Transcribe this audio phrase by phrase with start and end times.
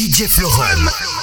[0.00, 1.19] DJ Florum.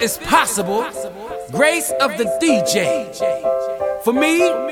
[0.00, 0.84] Is possible.
[1.50, 3.12] Grace of the DJ.
[4.02, 4.65] For me,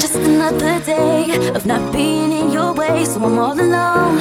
[0.00, 4.18] Just another day of not being in your way, so I'm all alone.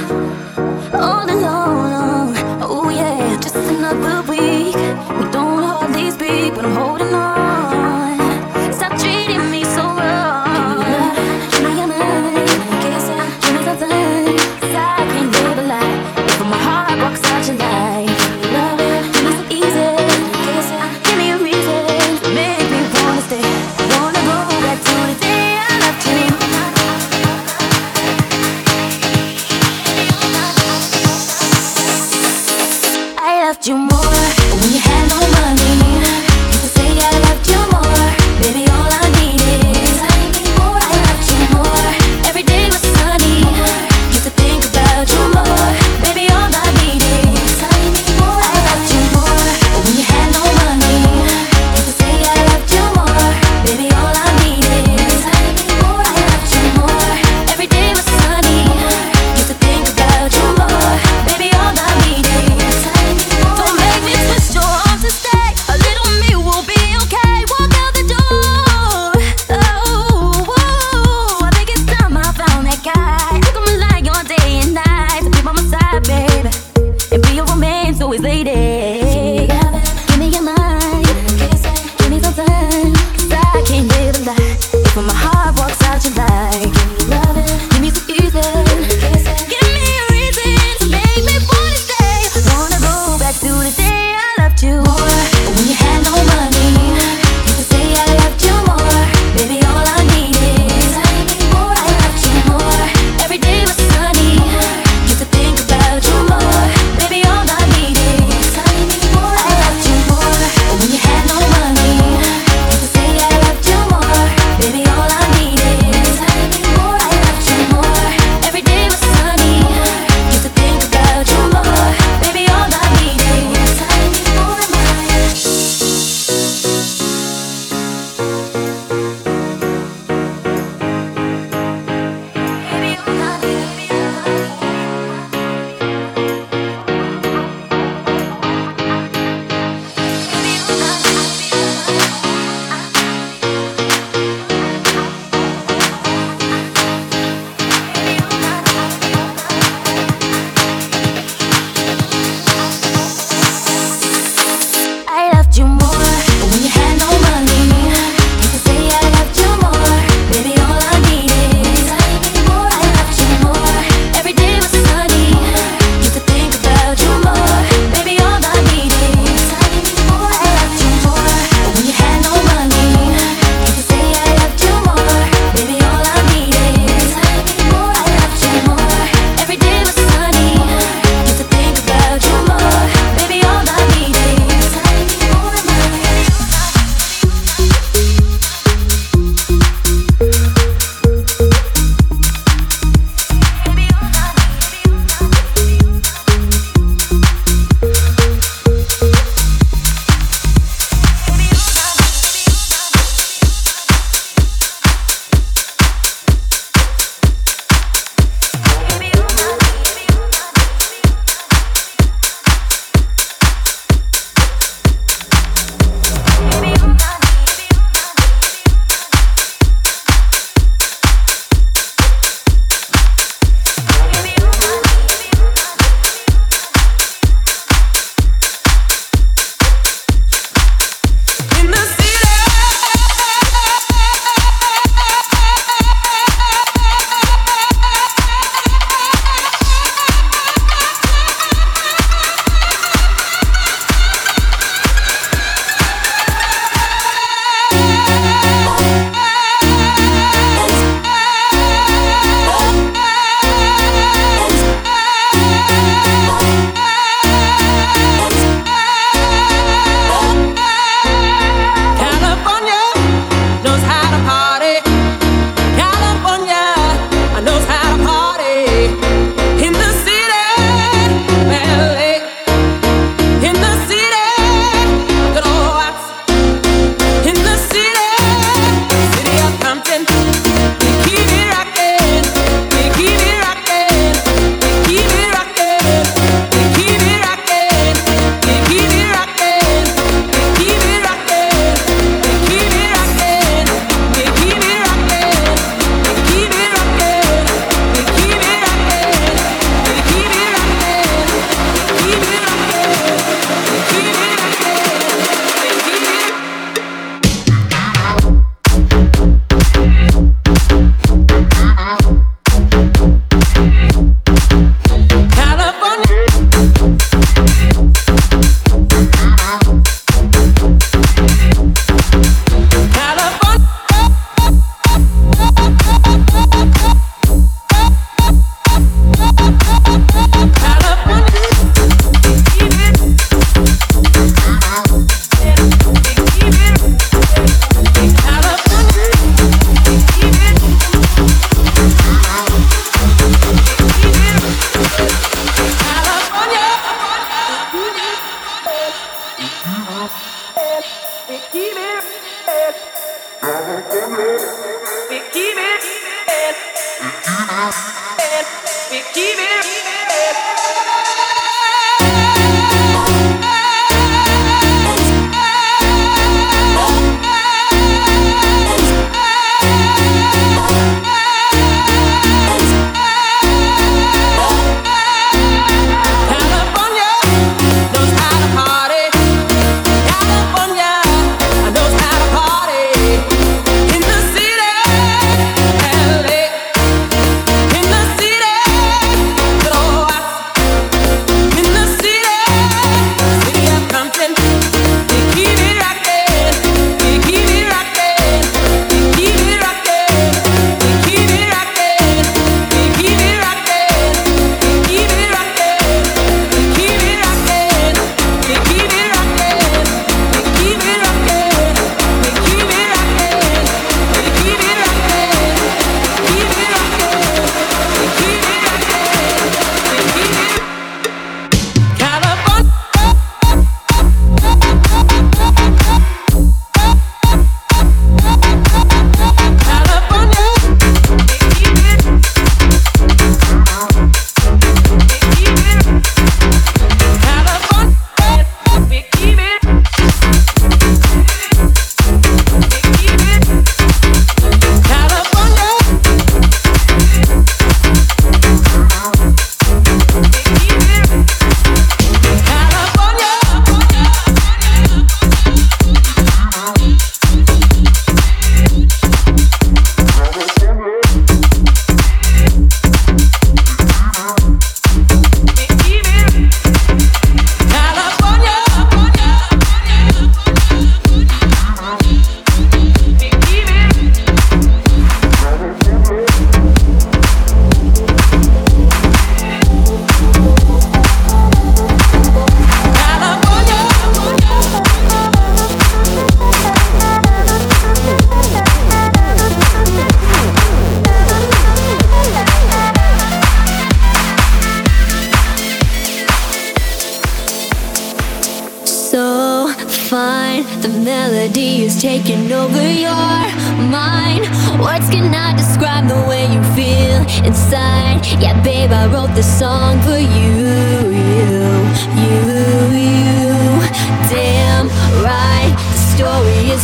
[0.93, 4.75] All alone, oh yeah, just another week.
[4.75, 7.68] We don't hardly speak, but I'm holding on.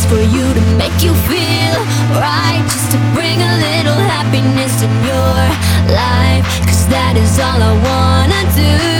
[0.08, 1.78] for you to make you feel
[2.14, 2.62] right.
[2.64, 5.34] Just to bring a little happiness in your
[5.94, 6.44] life.
[6.66, 8.95] Cause that is all I wanna do.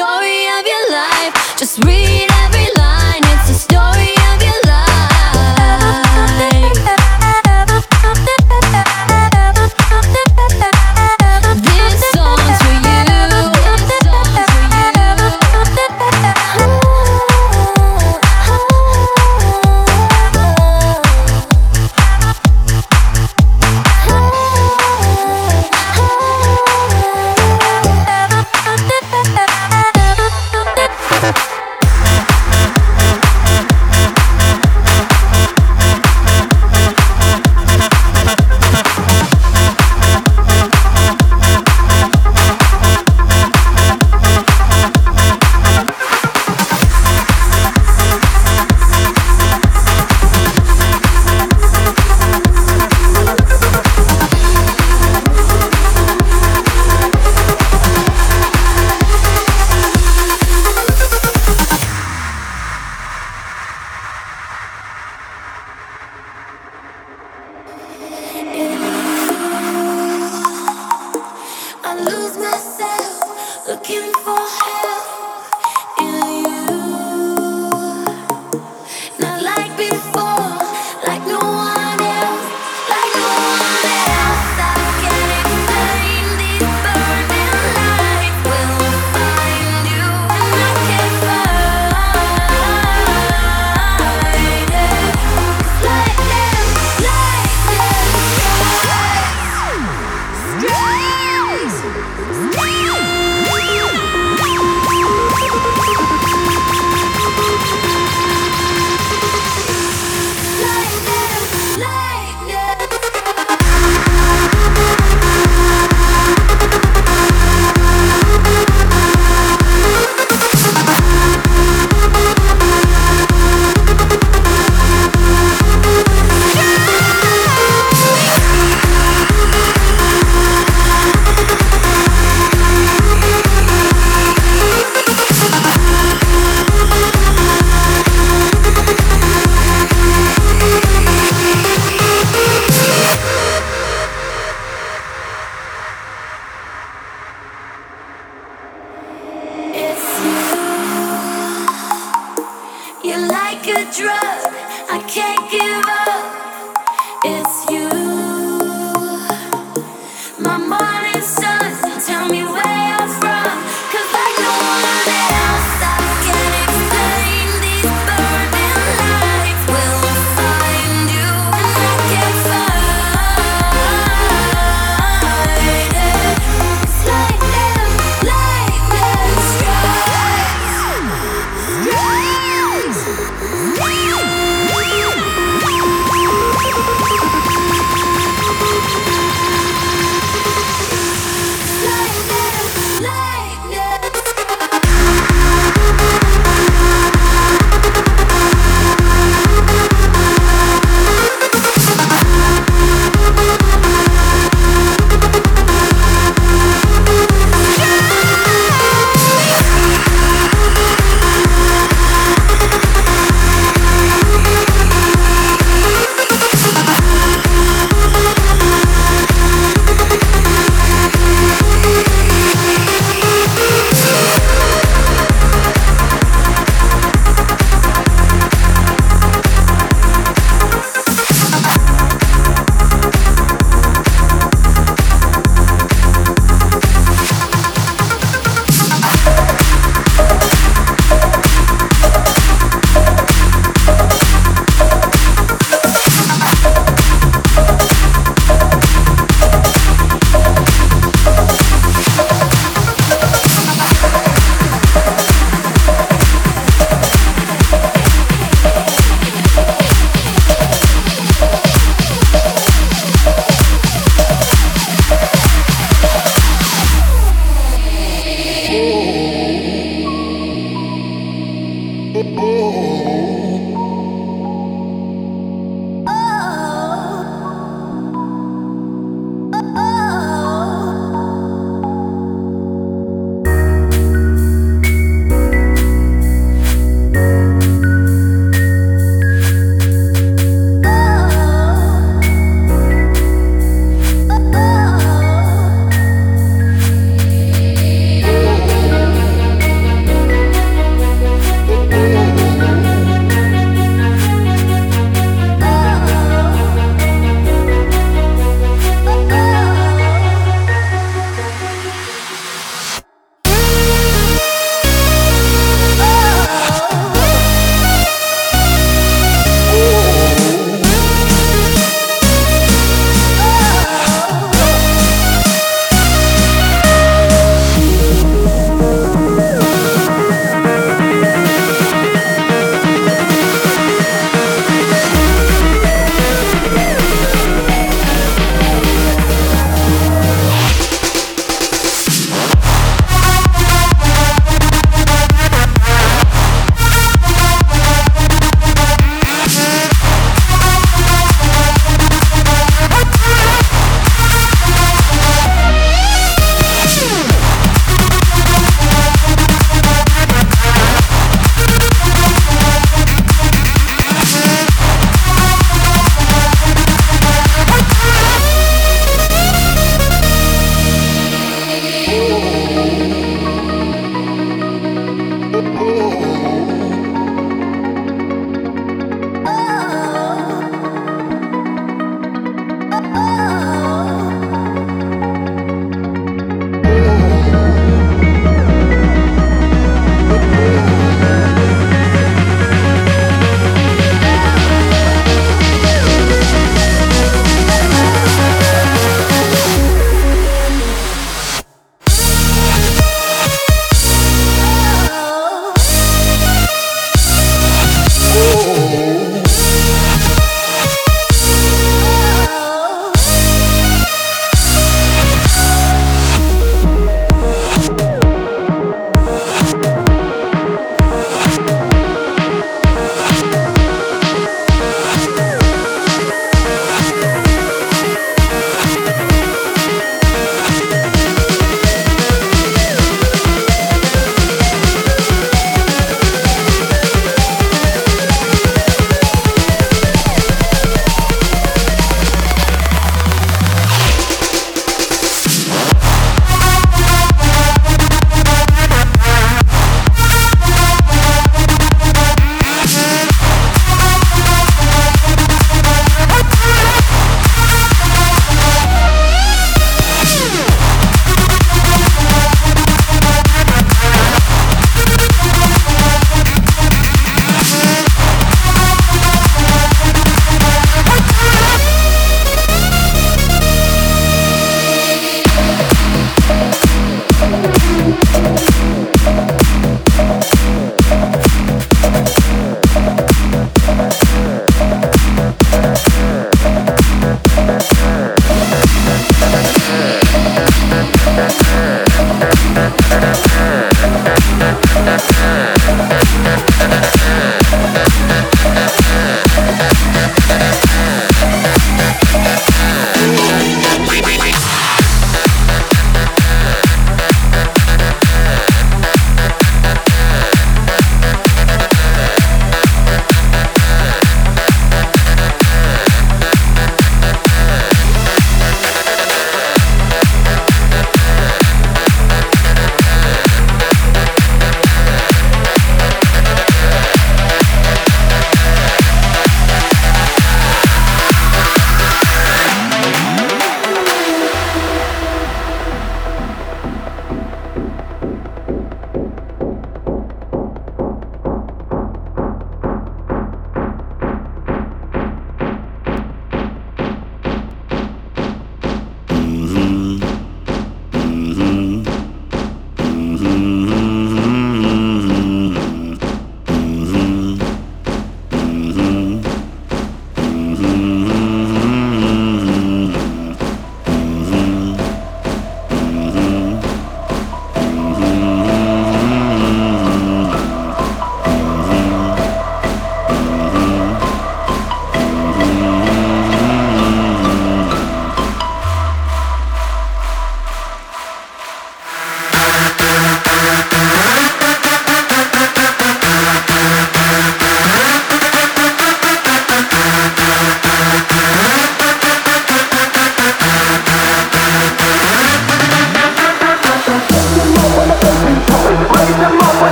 [0.00, 1.34] story of your life.
[1.58, 2.59] Just read every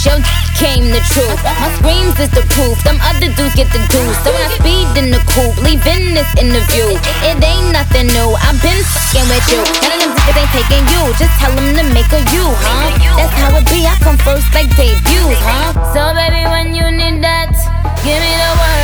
[0.00, 1.44] Came the truth.
[1.44, 2.72] My screams is the proof.
[2.80, 4.16] Some other dudes get the juice.
[4.24, 6.96] So I speed in the coupe, leaving this interview.
[7.20, 8.32] It ain't nothing new.
[8.40, 9.60] I've been fucking with you.
[9.60, 11.02] None of them niggas ain't taking you.
[11.20, 12.96] Just tell them to make a you, huh?
[13.20, 13.84] That's how it be.
[13.84, 15.76] I come first like debut, huh?
[15.92, 17.52] So baby, when you need that,
[18.00, 18.79] give me the word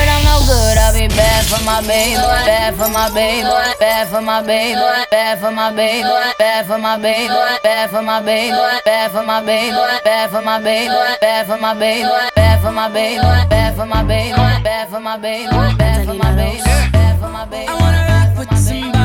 [1.17, 3.49] bad for my baby, bad for my baby,
[3.81, 4.79] bad for my baby,
[5.11, 6.09] bad for my baby,
[6.39, 7.29] bad for my baby,
[7.63, 8.53] bad for my baby,
[8.85, 10.89] bad for my baby, bad for my baby,
[11.21, 15.17] bad for my baby, bad for my baby, bad for my baby, bad for my
[15.17, 15.47] baby,
[15.79, 16.63] bad for my baby,
[16.93, 17.69] bad for my baby.
[17.69, 18.96] I wanna rock with somebody.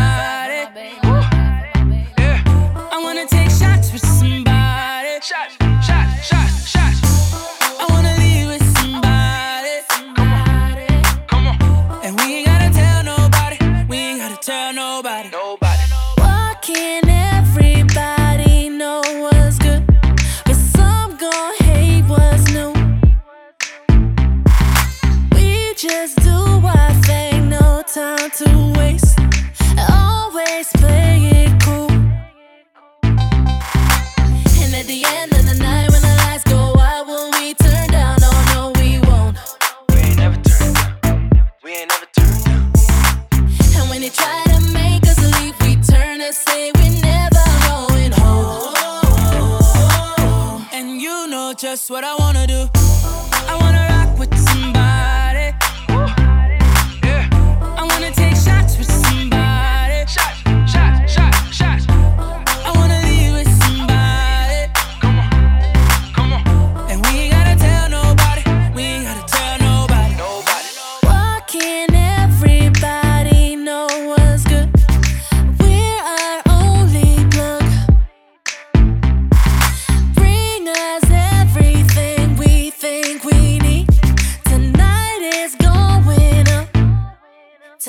[51.91, 52.20] what I want.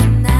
[0.02, 0.31] tonight.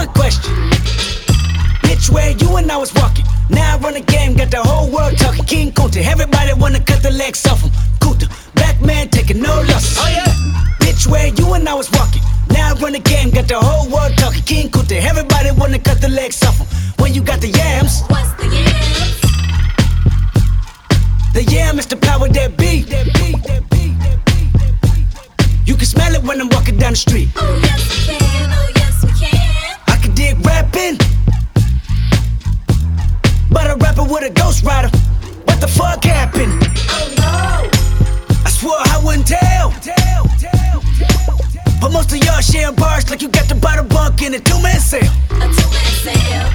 [0.00, 0.54] one question.
[1.84, 3.24] Bitch, where you and I was walking.
[3.50, 5.44] Now I run a game, got the whole world talking.
[5.44, 7.70] King Kunta, everybody wanna cut the legs off him.
[8.02, 9.98] Kunta, black man taking no losses.
[10.00, 10.32] Oh yeah.
[10.82, 12.22] Bitch, where you and I was walking.
[12.48, 14.44] Now I run a game, got the whole world talking.
[14.44, 16.68] King Kunta, everybody wanna cut the legs off him.
[17.00, 18.02] When you got the yams.
[18.08, 19.20] What's the yams?
[21.34, 22.82] The yam is the power that be.
[22.84, 23.60] That that.
[25.66, 27.28] You can smell it when I'm walking down the street.
[27.36, 28.50] Oh yes, you can.
[28.50, 28.69] Oh,
[30.30, 30.96] I rapping,
[33.50, 34.88] but a rapper with a ghost rider.
[35.44, 36.52] What the fuck happened?
[36.88, 37.68] Oh no.
[38.46, 39.74] I swore I wouldn't tell.
[41.80, 44.62] But most of y'all share bars like you got the bottom bunk in a two
[44.62, 45.00] man cell.
[45.30, 46.50] A two-man sale.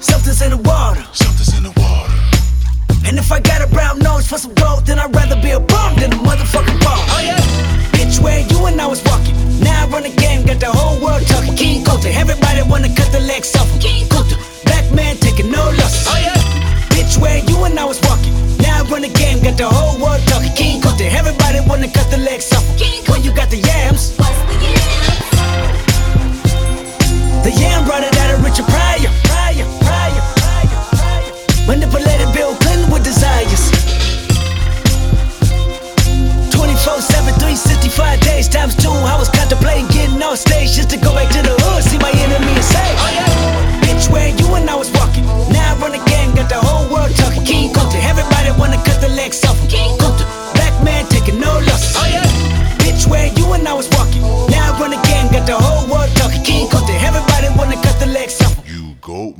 [0.00, 1.04] Something's in the water.
[1.12, 2.35] Something's in the water.
[3.06, 5.60] And if I got a brown nose for some gold, then I'd rather be a
[5.60, 6.98] bum than a motherfucking bum.
[7.14, 7.38] Oh yeah.
[7.94, 9.34] Bitch, where you and I was walking.
[9.60, 11.54] Now I run the game, got the whole world talking.
[11.56, 13.70] King Kunta, everybody wanna cut the legs off.
[13.70, 13.78] him.
[13.80, 16.06] King Kunta, black man taking no losses.
[16.10, 16.34] Oh yeah.
[16.94, 18.34] Bitch, where you and I was walking.
[18.58, 20.52] Now I run the game, got the whole world talking.
[20.54, 22.66] King Kunta, everybody wanna cut the legs off.
[22.66, 22.76] him.
[22.78, 25.06] King When you got the yams, What's the yams?
[27.46, 29.75] the yam brought it out of Richard Pryor, Pryor.
[31.66, 33.70] Manipulated Bill Clinton with desires.
[36.54, 38.88] 24 7, 365 days times two.
[38.90, 42.10] I was contemplating getting on stage just to go back to the hood, see my
[42.14, 43.82] enemy and say, Oh yeah.
[43.82, 45.26] Bitch, where you and I was walking.
[45.50, 47.42] Now I run the game, got the whole world talking.
[47.44, 49.58] King Kunta, everybody wanna cut the legs off.
[49.68, 50.22] King Kunta,
[50.54, 51.50] black man taking no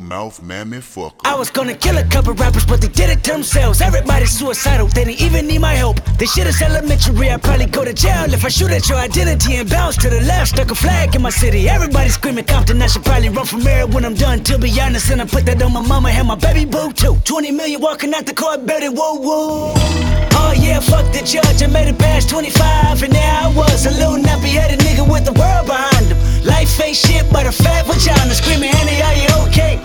[0.07, 1.21] mouth mammy fucker.
[1.25, 3.81] I was gonna kill a couple rappers, but they did it to themselves.
[3.81, 5.97] Everybody's suicidal, they didn't even need my help.
[6.19, 9.57] This shit is elementary, I'd probably go to jail if I shoot at your identity
[9.57, 10.51] and bounce to the left.
[10.51, 12.81] Stuck a flag in my city, everybody screaming Compton.
[12.81, 15.11] I should probably run from here when I'm done, to be honest.
[15.11, 17.17] And I put that on my mama and my baby boo too.
[17.25, 19.73] 20 million walking out the court, better whoa whoa.
[20.39, 23.91] Oh yeah, fuck the judge, I made it past 25, and now I was, a
[23.91, 26.36] little nappy headed nigga with the world behind him.
[26.47, 29.81] Life ain't shit but a fat vagina, screaming, Annie, are you okay?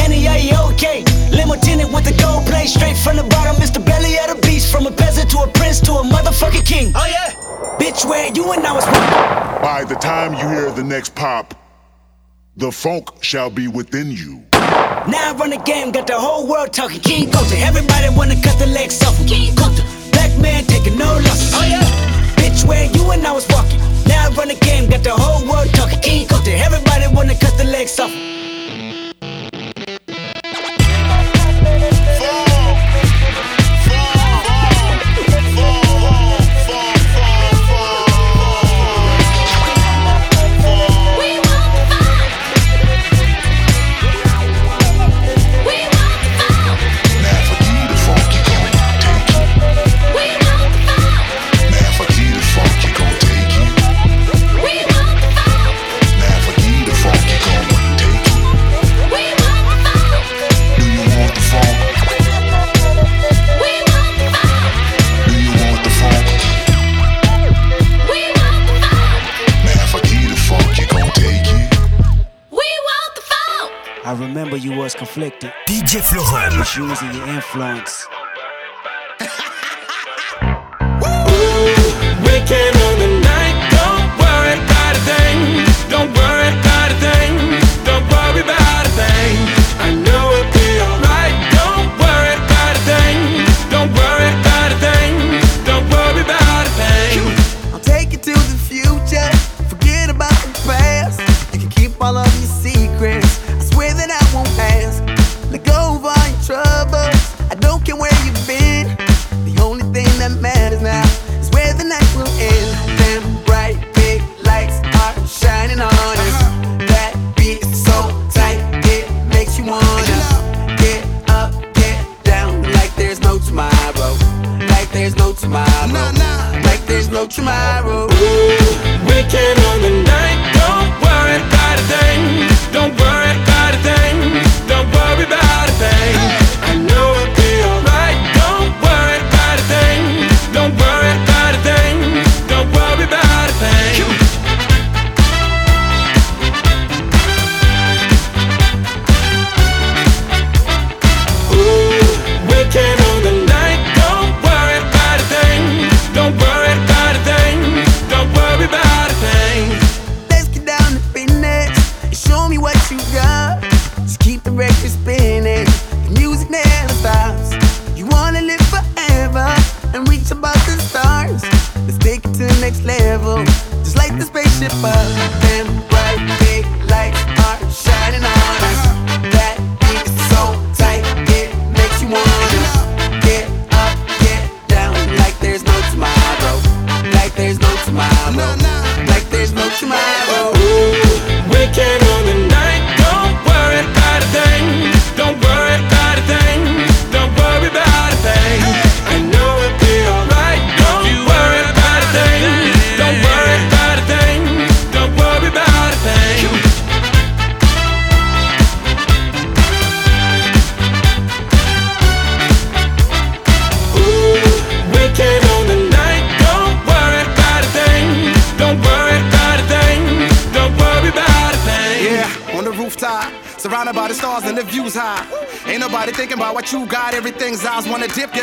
[0.00, 1.04] Annie, are you okay?
[1.30, 3.56] Limo tinted with the gold plate straight from the bottom.
[3.56, 3.84] Mr.
[3.84, 6.92] Belly of the beast, from a peasant to a prince to a motherfucking king.
[6.96, 7.32] Oh yeah,
[7.78, 8.86] bitch, where you and I was.
[9.60, 11.54] By the time you hear the next pop,
[12.56, 14.42] the funk shall be within you.
[14.52, 17.00] Now I run the game, got the whole world talking.
[17.00, 19.18] King Kunta, everybody wanna cut the legs off.
[19.28, 21.52] King Kunta, black man taking no losses.
[21.54, 21.84] Oh yeah,
[22.36, 23.89] bitch, where you and I was walking.
[24.10, 26.00] Now I run the game, got the whole world talking.
[26.00, 28.12] King Kunta, everybody wanna cut the legs off.
[74.70, 75.52] You was conflicted.
[75.66, 76.58] DJ Florum.
[76.58, 78.06] was using your influence.
[82.24, 83.19] Weekend on the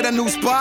[0.08, 0.57] a new spot.